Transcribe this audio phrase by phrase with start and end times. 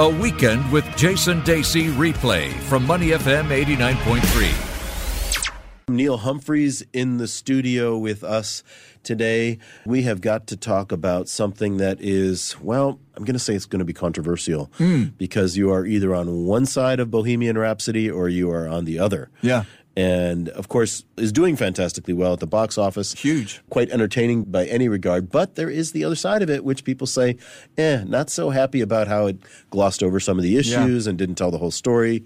[0.00, 4.66] A Weekend with Jason Dacey replay from Money FM 89.3.
[5.90, 8.62] Neil Humphreys in the studio with us
[9.02, 9.58] today.
[9.84, 13.66] We have got to talk about something that is, well, I'm going to say it's
[13.66, 15.12] going to be controversial Mm.
[15.18, 18.98] because you are either on one side of Bohemian Rhapsody or you are on the
[18.98, 19.28] other.
[19.42, 19.64] Yeah.
[20.00, 23.12] And of course, is doing fantastically well at the box office.
[23.12, 23.60] Huge.
[23.68, 25.30] Quite entertaining by any regard.
[25.30, 27.36] But there is the other side of it, which people say,
[27.76, 29.36] eh, not so happy about how it
[29.68, 32.24] glossed over some of the issues and didn't tell the whole story.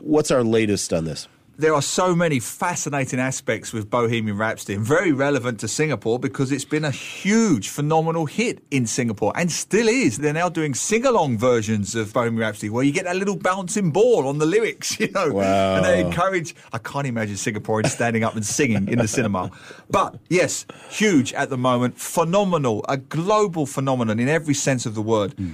[0.00, 1.28] What's our latest on this?
[1.60, 6.52] There are so many fascinating aspects with Bohemian Rhapsody and very relevant to Singapore because
[6.52, 10.16] it's been a huge, phenomenal hit in Singapore and still is.
[10.16, 13.90] They're now doing sing along versions of Bohemian Rhapsody where you get that little bouncing
[13.90, 15.34] ball on the lyrics, you know.
[15.34, 15.76] Wow.
[15.76, 19.50] And they encourage, I can't imagine Singaporeans standing up and singing in the cinema.
[19.90, 25.02] But yes, huge at the moment, phenomenal, a global phenomenon in every sense of the
[25.02, 25.34] word.
[25.34, 25.52] Hmm.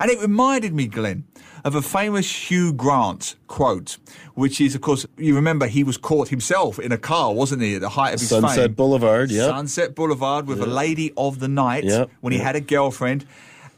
[0.00, 1.24] And it reminded me, Glenn,
[1.64, 3.98] of a famous Hugh Grant quote,
[4.34, 7.74] which is, of course, you remember he was caught himself in a car, wasn't he,
[7.74, 8.72] at the height of his Sunset fame?
[8.74, 9.46] Boulevard, yeah.
[9.46, 12.46] Sunset Boulevard with a lady of the night Yep, when he yep.
[12.46, 13.24] had a girlfriend.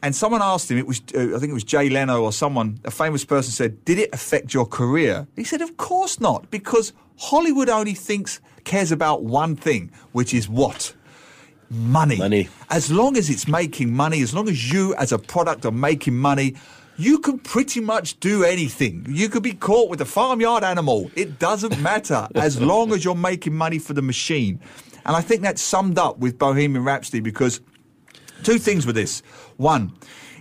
[0.03, 2.79] And someone asked him, it was, uh, I think it was Jay Leno or someone,
[2.83, 5.27] a famous person said, Did it affect your career?
[5.35, 10.49] He said, Of course not, because Hollywood only thinks, cares about one thing, which is
[10.49, 10.95] what?
[11.71, 12.17] Money.
[12.17, 12.49] Money.
[12.69, 16.17] As long as it's making money, as long as you as a product are making
[16.17, 16.55] money,
[16.97, 19.05] you can pretty much do anything.
[19.07, 21.09] You could be caught with a farmyard animal.
[21.15, 24.59] It doesn't matter as long as you're making money for the machine.
[25.05, 27.61] And I think that's summed up with Bohemian Rhapsody because
[28.43, 29.23] two things with this.
[29.55, 29.93] One,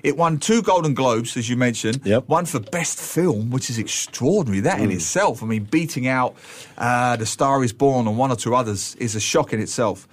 [0.03, 2.01] it won two Golden Globes, as you mentioned.
[2.05, 2.29] Yep.
[2.29, 4.61] One for Best Film, which is extraordinary.
[4.61, 6.35] That in itself, I mean, beating out
[6.77, 10.09] uh, The Star Is Born and one or two others is a shock in itself.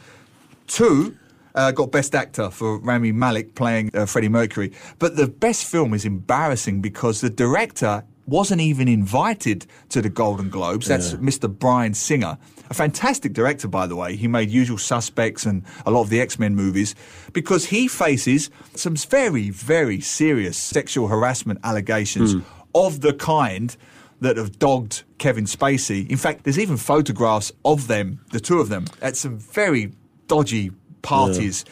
[0.68, 1.18] Two,
[1.56, 4.72] uh, got Best Actor for Rami Malek playing uh, Freddie Mercury.
[5.00, 10.50] But the best film is embarrassing because the director wasn't even invited to the Golden
[10.50, 10.88] Globes.
[10.88, 11.50] That's Mr.
[11.50, 12.38] Bryan Singer.
[12.70, 14.18] A fantastic director, by the way.
[14.18, 16.94] He made Usual Suspects and a lot of the X Men movies
[17.32, 22.36] because he faces some very, very serious sexual harassment allegations
[22.76, 23.76] of the kind
[24.20, 26.10] that have dogged Kevin Spacey.
[26.10, 29.94] In fact, there's even photographs of them, the two of them, at some very
[30.28, 30.72] dodgy
[31.02, 31.66] parties.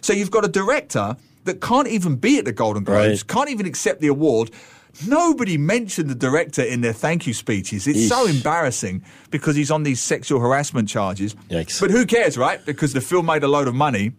[0.00, 3.26] So you've got a director that can't even be at the Golden Globes, Right.
[3.26, 4.50] can't even accept the award.
[5.06, 7.86] Nobody mentioned the director in their thank you speeches.
[7.86, 11.34] It's so embarrassing because he's on these sexual harassment charges.
[11.48, 11.80] Yikes.
[11.80, 12.64] But who cares, right?
[12.66, 14.12] Because the film made a load of money.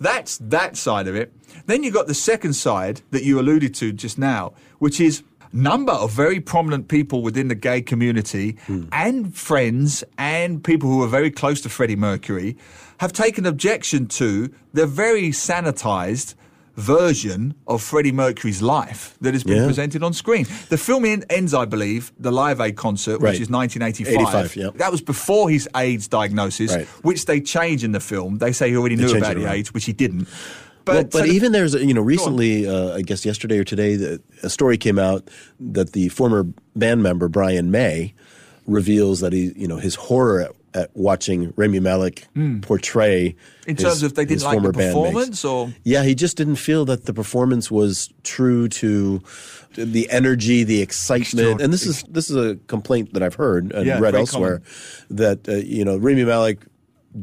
[0.00, 1.32] That's that side of it.
[1.66, 5.92] Then you've got the second side that you alluded to just now, which is number
[5.92, 8.56] of very prominent people within the gay community
[8.90, 12.56] and friends and people who are very close to Freddie Mercury
[12.98, 16.34] have taken objection to the very sanitized
[16.76, 19.66] version of Freddie Mercury's life that has been Yeah.
[19.66, 20.46] presented on screen.
[20.70, 24.14] The film en- ends, I believe, the Live Aid concert, which is 1985.
[24.14, 24.68] 85, yeah.
[24.76, 26.86] That was before his AIDS diagnosis, Right.
[27.02, 28.38] which they change in the film.
[28.38, 29.54] They say he already knew about the around.
[29.56, 30.28] AIDS, which he didn't.
[30.84, 33.96] But, Well, but so even there's you know recently uh, I guess yesterday or today
[33.96, 35.28] the, a story came out
[35.60, 36.44] that the former
[36.74, 38.14] band member Brian May
[38.66, 42.26] reveals that he you know his horror at, at watching Rami Malek
[42.62, 43.30] portray
[43.64, 43.70] Hmm.
[43.70, 44.86] In his- terms of they didn't like the bandmates.
[44.92, 49.20] performance, or- yeah he just didn't feel that the performance was true to
[49.74, 51.60] the energy the excitement.
[51.60, 54.62] And this is this is a complaint that I've heard and Yeah, read elsewhere
[55.10, 56.58] that uh, you know Rami Malek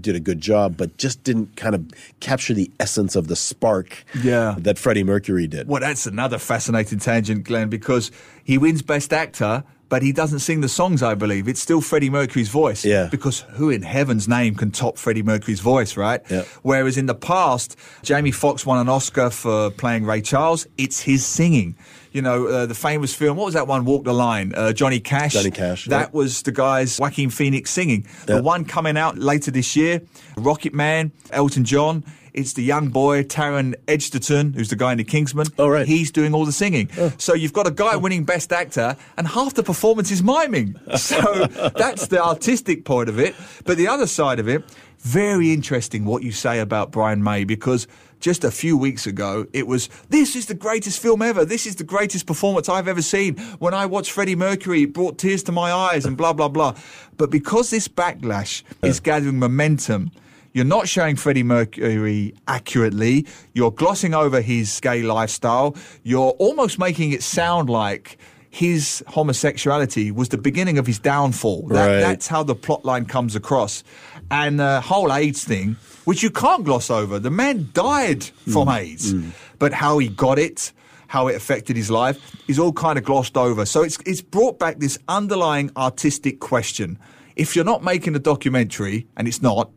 [0.02, 1.84] did a good job but just didn't kind of
[2.20, 4.56] capture the essence of the spark Yeah.
[4.60, 5.68] that Freddie Mercury did.
[5.68, 8.12] Well, that's another fascinating tangent, Glenn, because
[8.44, 11.48] he wins Best Actor, but he doesn't sing the songs, I believe.
[11.48, 12.86] It's still Freddie Mercury's voice.
[12.86, 13.08] Yeah.
[13.10, 16.22] Because who in heaven's name can top Freddie Mercury's voice, right?
[16.30, 16.44] Yeah.
[16.62, 20.68] Whereas in the past, Jamie Foxx won an Oscar for playing Ray Charles.
[20.78, 21.76] It's his singing.
[22.12, 24.52] You know, uh, the famous film, what was that one, Walk the Line?
[24.56, 25.34] Uh, Johnny Cash.
[25.34, 28.06] Johnny Cash, That was the guy's Joaquin Phoenix singing.
[28.28, 28.38] Yeah.
[28.38, 30.02] The one coming out later this year,
[30.36, 32.04] Rocket Man, Elton John.
[32.32, 35.48] It's the young boy, Taron Egerton, who's the guy in the Kingsman.
[35.58, 35.88] Oh, right.
[35.88, 36.90] He's doing all the singing.
[37.18, 40.76] So you've got a guy winning Best Actor, and half the performance is miming.
[40.98, 41.46] So
[41.76, 43.36] that's the artistic point of it.
[43.66, 44.64] But the other side of it,
[45.00, 47.88] very interesting what you say about Brian May, because
[48.20, 51.46] just a few weeks ago, it was, this is the greatest film ever.
[51.46, 53.38] This is the greatest performance I've ever seen.
[53.60, 56.76] When I watched Freddie Mercury, it brought tears to my eyes and blah, blah, blah.
[57.18, 60.12] But because this backlash is gathering momentum,
[60.52, 63.26] you're not showing Freddie Mercury accurately.
[63.54, 65.76] You're glossing over his gay lifestyle.
[66.04, 68.18] You're almost making it sound like
[68.50, 71.68] his homosexuality was the beginning of his downfall.
[71.68, 72.00] That, Right.
[72.02, 73.84] That's how the plot line comes across.
[74.32, 75.76] And the whole AIDS thing,
[76.06, 78.78] which you can't gloss over, the man died from Mm.
[78.80, 79.14] AIDS.
[79.60, 80.72] But how he got it,
[81.08, 82.18] how it affected his life,
[82.48, 83.66] is all kind of glossed over.
[83.66, 86.98] So it's it's brought back this underlying artistic question.
[87.36, 89.70] If you're not making a documentary, and it's not,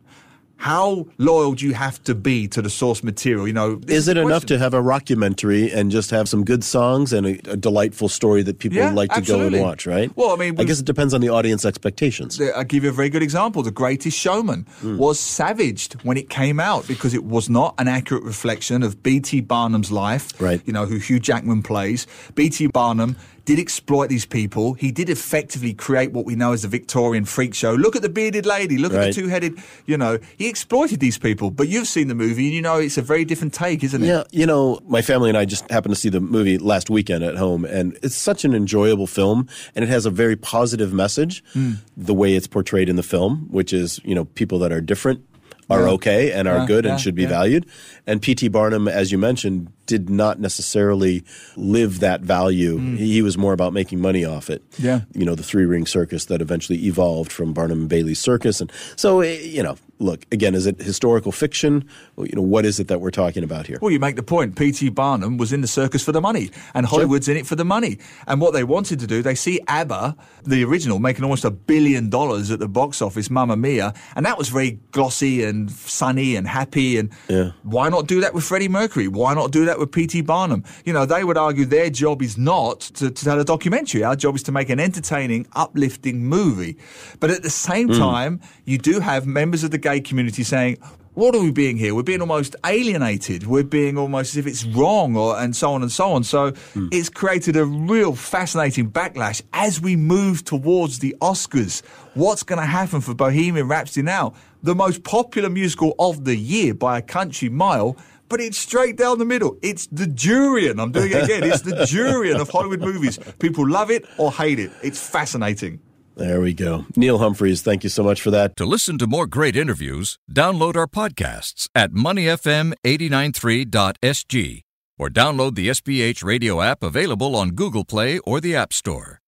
[0.63, 3.49] how loyal do you have to be to the source material?
[3.49, 7.13] You know, is it enough to have a rockumentary and just have some good songs
[7.13, 9.51] and a, a delightful story that people Yeah, like to absolutely.
[9.51, 9.87] go and watch?
[9.89, 10.11] Right.
[10.17, 12.41] Well, I mean, I guess it depends on the audience expectations.
[12.41, 13.65] I'll give you a very good example.
[13.65, 14.99] The Greatest Showman Hmm.
[14.99, 19.41] was savaged when it came out because it was not an accurate reflection of P.T.
[19.41, 20.61] Barnum's life, Right.
[20.65, 22.07] you know, who Hugh Jackman plays.
[22.37, 22.69] P.T.
[22.69, 24.75] Barnum did exploit these people.
[24.75, 27.73] He did effectively create what we know as the Victorian freak show.
[27.75, 28.79] Look at the bearded lady.
[28.79, 30.19] Look at the two-headed, you know.
[30.37, 31.51] He exploited these people.
[31.51, 34.07] But you've seen the movie and you know it's a very different take, isn't it?
[34.07, 37.25] Yeah, you know, my family and I just happened to see the movie last weekend
[37.25, 41.43] at home, and it's such an enjoyable film, and it has a very positive message.
[41.53, 41.73] Hmm.
[41.97, 45.25] The way it's portrayed in the film, which is, you know, people that are different
[45.71, 47.29] are okay and are Yeah, good yeah, and should be yeah.
[47.29, 47.67] valued.
[48.07, 48.49] And P.T.
[48.49, 51.23] Barnum, as you mentioned, did not necessarily
[51.57, 52.79] live that value.
[52.97, 54.63] He, he was more about making money off it.
[54.79, 55.01] Yeah.
[55.13, 58.61] You know, the three ring circus that eventually evolved from Barnum and Bailey's circus.
[58.61, 61.85] And so, eh, you know, look, again, is it historical fiction?
[62.17, 63.79] Well, you know, what is it that we're talking about here?
[63.83, 64.57] Well, you make the point.
[64.57, 64.89] P.T.
[64.91, 67.99] Barnum was in the circus for the money, and Hollywood's in it for the money.
[68.27, 72.11] And what they wanted to do, they see ABBA, the original, making almost a billion
[72.11, 76.49] dollars at the box office, Mamma Mia, and that was very glossy and sunny and
[76.49, 76.99] happy.
[76.99, 77.53] And Yeah.
[77.63, 79.07] why not do that with Freddie Mercury?
[79.09, 80.23] Why not do that with P.T.
[80.23, 80.65] Barnum?
[80.85, 84.03] You know, they would argue their job is not to, to tell a documentary.
[84.03, 86.77] Our job is to make an entertaining, uplifting movie.
[87.21, 87.99] But at the same hmm.
[87.99, 90.79] time, you do have members of the gay community saying,
[91.15, 91.95] what are we being here?
[91.95, 93.47] We're being almost alienated.
[93.47, 96.25] We're being almost as if it's wrong, or and so on and so on.
[96.25, 96.89] So hmm.
[96.91, 101.85] it's created a real fascinating backlash as we move towards the Oscars.
[102.15, 104.33] What's going to happen for Bohemian Rhapsody now?
[104.63, 107.97] The most popular musical of the year by a country mile.
[108.33, 109.59] But it's straight down the middle.
[109.61, 110.81] It's the durian.
[110.81, 111.45] I'm doing it again.
[111.45, 113.19] It's the durian of Hollywood movies.
[113.39, 114.71] People love it or hate it.
[114.83, 115.81] It's fascinating.
[116.17, 116.87] There we go.
[116.97, 118.57] Neil Humphreys, thank you so much for that.
[118.57, 124.61] To listen to more great interviews, download our podcasts at moneyfm893.sg
[124.99, 129.21] or download the SPH radio app available on Google Play or the App Store.